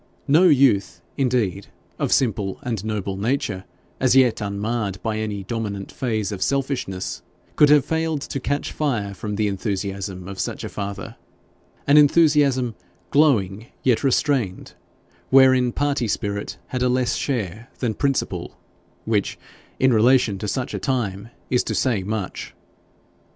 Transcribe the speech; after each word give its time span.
No 0.27 0.45
youth, 0.45 0.99
indeed, 1.15 1.67
of 1.99 2.11
simple 2.11 2.57
and 2.63 2.83
noble 2.83 3.17
nature, 3.17 3.65
as 3.99 4.15
yet 4.15 4.41
unmarred 4.41 4.99
by 5.03 5.19
any 5.19 5.43
dominant 5.43 5.91
phase 5.91 6.31
of 6.31 6.41
selfishness, 6.41 7.21
could 7.55 7.69
have 7.69 7.85
failed 7.85 8.21
to 8.21 8.39
catch 8.39 8.71
fire 8.71 9.13
from 9.13 9.35
the 9.35 9.47
enthusiasm 9.47 10.27
of 10.27 10.39
such 10.39 10.63
a 10.63 10.69
father, 10.69 11.17
an 11.85 11.97
enthusiasm 11.97 12.73
glowing 13.11 13.67
yet 13.83 14.03
restrained, 14.03 14.73
wherein 15.29 15.71
party 15.71 16.07
spirit 16.07 16.57
had 16.69 16.81
a 16.81 16.89
less 16.89 17.13
share 17.13 17.69
than 17.77 17.93
principle 17.93 18.57
which, 19.05 19.37
in 19.79 19.93
relation 19.93 20.39
to 20.39 20.47
such 20.47 20.73
a 20.73 20.79
time, 20.79 21.29
is 21.51 21.63
to 21.65 21.75
say 21.75 22.01
much. 22.01 22.55